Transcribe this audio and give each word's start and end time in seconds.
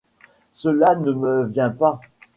Cela 0.53 0.95
ne 0.95 1.11
me 1.13 1.43
vient 1.45 1.69
pas. 1.69 2.01